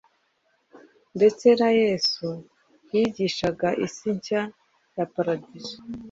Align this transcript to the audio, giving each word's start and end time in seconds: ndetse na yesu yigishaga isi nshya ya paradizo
ndetse 1.15 1.47
na 1.59 1.69
yesu 1.81 2.27
yigishaga 2.93 3.69
isi 3.85 4.07
nshya 4.17 4.41
ya 4.95 5.05
paradizo 5.13 5.75